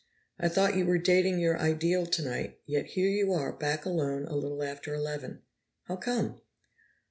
I 0.39 0.49
thought 0.49 0.75
you 0.75 0.87
were 0.87 0.97
dating 0.97 1.37
your 1.37 1.59
ideal 1.59 2.07
tonight, 2.07 2.57
yet 2.65 2.87
here 2.87 3.07
you 3.07 3.33
are, 3.33 3.51
back 3.55 3.85
alone 3.85 4.25
a 4.25 4.35
little 4.35 4.63
after 4.63 4.95
eleven. 4.95 5.43
How 5.83 5.97
come?" 5.97 6.41